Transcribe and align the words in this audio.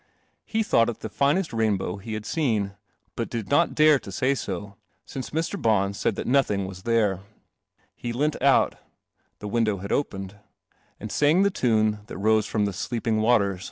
He 0.47 0.63
thought 0.63 0.89
it 0.89 1.01
the 1.01 1.09
finest 1.09 1.53
rainbow 1.53 1.97
he 1.97 2.13
hail 2.13 2.23
seen, 2.23 2.73
but 3.15 3.29
did 3.29 3.49
not 3.49 3.75
dare 3.75 3.99
to 3.99 4.09
e 4.09 4.11
Mr. 4.33 4.75
B 5.13 5.69
dd 5.69 6.15
that 6.15 6.25
nothingwas 6.27 6.83
there. 6.85 7.17
1 7.17 7.19
1 7.19 7.25
I 8.03 8.07
antout 8.39 8.73
the 9.37 9.47
window 9.47 9.77
had 9.77 9.91
opened— 9.91 10.37
ami 10.99 11.43
the 11.43 11.51
tune 11.51 11.99
that 12.07 12.45
from 12.45 12.65
the 12.65 12.73
sleeping 12.73 13.21
water 13.21 13.59